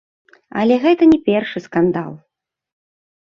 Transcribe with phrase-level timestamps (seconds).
[0.59, 2.11] Але гэта не першы скандал.